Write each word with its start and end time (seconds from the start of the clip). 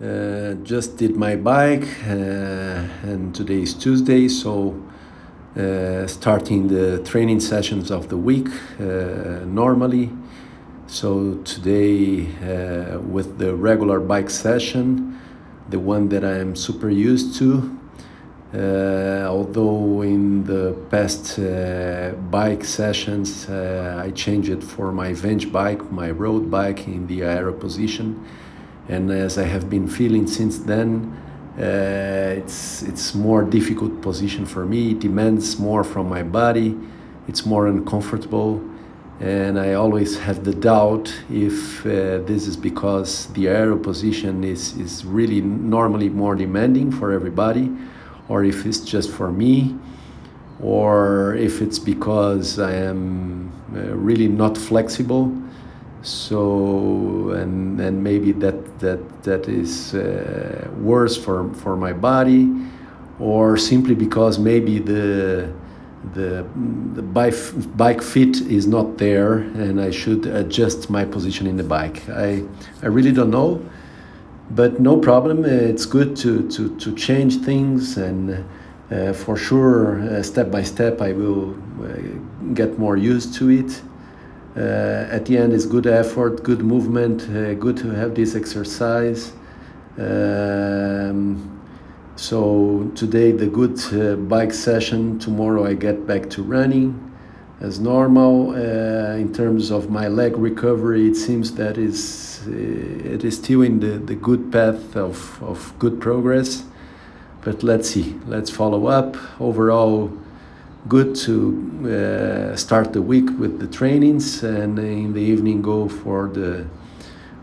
Uh, 0.00 0.54
just 0.62 0.96
did 0.96 1.14
my 1.14 1.36
bike, 1.36 1.86
uh, 2.08 2.88
and 3.02 3.34
today 3.34 3.60
is 3.60 3.74
Tuesday, 3.74 4.28
so 4.28 4.74
uh, 5.58 6.06
starting 6.06 6.68
the 6.68 7.02
training 7.04 7.38
sessions 7.38 7.90
of 7.90 8.08
the 8.08 8.16
week 8.16 8.48
uh, 8.80 9.44
normally. 9.44 10.08
So 10.86 11.34
today, 11.44 12.28
uh, 12.40 12.98
with 13.00 13.36
the 13.36 13.54
regular 13.54 14.00
bike 14.00 14.30
session, 14.30 15.20
the 15.68 15.78
one 15.78 16.08
that 16.08 16.24
I 16.24 16.38
am 16.38 16.56
super 16.56 16.88
used 16.88 17.36
to. 17.36 17.78
Uh, 18.54 19.26
although 19.28 20.00
in 20.00 20.44
the 20.44 20.78
past 20.88 21.38
bike 22.30 22.64
sessions, 22.64 23.50
I 23.50 24.10
changed 24.12 24.48
it 24.48 24.64
for 24.64 24.92
my 24.92 25.12
Venge 25.12 25.52
bike, 25.52 25.92
my 25.92 26.10
road 26.10 26.50
bike 26.50 26.86
in 26.86 27.06
the 27.06 27.22
aero 27.22 27.52
position 27.52 28.24
and 28.88 29.10
as 29.10 29.38
I 29.38 29.44
have 29.44 29.68
been 29.68 29.86
feeling 29.88 30.26
since 30.26 30.58
then, 30.58 31.16
uh, 31.58 32.34
it's 32.38 32.82
it's 32.82 33.14
more 33.14 33.42
difficult 33.42 34.00
position 34.00 34.46
for 34.46 34.64
me. 34.64 34.92
It 34.92 35.00
demands 35.00 35.58
more 35.58 35.84
from 35.84 36.08
my 36.08 36.22
body. 36.22 36.76
It's 37.28 37.44
more 37.44 37.66
uncomfortable, 37.66 38.62
and 39.20 39.58
I 39.58 39.74
always 39.74 40.18
have 40.18 40.44
the 40.44 40.54
doubt 40.54 41.12
if 41.30 41.84
uh, 41.84 42.18
this 42.24 42.46
is 42.46 42.56
because 42.56 43.26
the 43.34 43.48
aero 43.48 43.76
position 43.76 44.44
is 44.44 44.76
is 44.78 45.04
really 45.04 45.40
normally 45.40 46.08
more 46.08 46.34
demanding 46.34 46.90
for 46.90 47.12
everybody, 47.12 47.70
or 48.28 48.44
if 48.44 48.64
it's 48.64 48.80
just 48.80 49.10
for 49.10 49.30
me, 49.30 49.76
or 50.62 51.34
if 51.34 51.60
it's 51.60 51.78
because 51.78 52.58
I 52.58 52.72
am 52.72 53.52
uh, 53.74 53.94
really 53.96 54.28
not 54.28 54.56
flexible 54.56 55.32
so 56.02 57.30
and 57.30 57.80
and 57.80 58.02
maybe 58.02 58.32
that 58.32 58.78
that 58.80 59.22
that 59.22 59.48
is 59.48 59.94
uh, 59.94 60.68
worse 60.78 61.16
for 61.16 61.52
for 61.54 61.76
my 61.76 61.92
body 61.92 62.48
or 63.18 63.56
simply 63.56 63.94
because 63.94 64.38
maybe 64.38 64.78
the 64.78 65.52
the 66.14 66.46
the 66.94 67.02
bike 67.02 67.34
bike 67.76 68.02
fit 68.02 68.40
is 68.40 68.66
not 68.66 68.96
there 68.96 69.34
and 69.34 69.80
I 69.80 69.90
should 69.90 70.26
adjust 70.26 70.88
my 70.88 71.04
position 71.04 71.46
in 71.46 71.56
the 71.56 71.64
bike. 71.64 72.08
I 72.08 72.44
I 72.82 72.86
really 72.86 73.12
don't 73.12 73.30
know 73.30 73.60
but 74.52 74.80
no 74.80 74.96
problem. 74.96 75.44
It's 75.44 75.86
good 75.86 76.16
to 76.16 76.48
to 76.48 76.76
to 76.76 76.94
change 76.94 77.36
things 77.38 77.98
and 77.98 78.44
uh, 78.90 79.12
for 79.12 79.36
sure 79.36 80.00
uh, 80.00 80.22
step 80.22 80.50
by 80.50 80.62
step 80.62 81.00
I 81.00 81.12
will 81.12 81.54
uh, 81.82 82.54
get 82.54 82.78
more 82.78 82.96
used 82.96 83.34
to 83.34 83.50
it 83.50 83.82
at 84.56 85.26
the 85.26 85.38
end, 85.38 85.52
it's 85.52 85.66
good 85.66 85.86
effort, 85.86 86.42
good 86.42 86.60
movement, 86.62 87.22
uh, 87.30 87.54
good 87.54 87.76
to 87.78 87.90
have 87.90 88.14
this 88.14 88.34
exercise. 88.34 89.32
Um, 89.98 91.60
so 92.16 92.90
today 92.94 93.32
the 93.32 93.46
good 93.46 93.78
uh, 93.94 94.16
bike 94.16 94.52
session. 94.52 95.18
Tomorrow 95.18 95.66
I 95.66 95.74
get 95.74 96.06
back 96.06 96.28
to 96.30 96.42
running 96.42 97.10
as 97.60 97.80
normal. 97.80 98.50
Uh, 98.50 99.16
in 99.16 99.32
terms 99.32 99.70
of 99.70 99.90
my 99.90 100.08
leg 100.08 100.36
recovery, 100.36 101.08
it 101.08 101.16
seems 101.16 101.54
that 101.54 101.78
is 101.78 102.46
uh, 102.46 102.50
it 102.50 103.24
is 103.24 103.36
still 103.36 103.62
in 103.62 103.80
the, 103.80 103.98
the 103.98 104.14
good 104.14 104.50
path 104.50 104.96
of, 104.96 105.42
of 105.42 105.74
good 105.78 106.00
progress. 106.00 106.64
But 107.42 107.62
let's 107.62 107.88
see. 107.88 108.18
Let's 108.26 108.50
follow 108.50 108.86
up. 108.86 109.16
Overall, 109.40 110.12
good 110.88 111.14
to 111.14 112.52
uh, 112.52 112.56
start 112.56 112.92
the 112.92 113.02
week 113.02 113.26
with 113.38 113.58
the 113.60 113.66
trainings 113.66 114.42
and 114.42 114.78
in 114.78 115.12
the 115.12 115.20
evening 115.20 115.60
go 115.60 115.88
for 115.88 116.28
the 116.28 116.66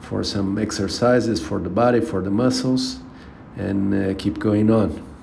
for 0.00 0.22
some 0.22 0.56
exercises 0.56 1.44
for 1.44 1.58
the 1.58 1.68
body 1.68 2.00
for 2.00 2.20
the 2.20 2.30
muscles 2.30 3.00
and 3.56 3.92
uh, 3.92 4.14
keep 4.18 4.38
going 4.38 4.70
on 4.70 5.13